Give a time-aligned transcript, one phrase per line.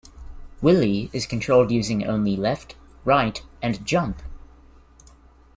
[0.63, 4.23] Willy is controlled using only left, right and jump.